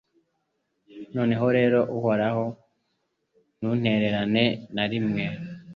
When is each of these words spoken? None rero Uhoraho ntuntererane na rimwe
None 1.15 1.33
rero 1.57 1.79
Uhoraho 1.97 2.45
ntuntererane 3.59 4.43
na 4.75 4.83
rimwe 4.91 5.23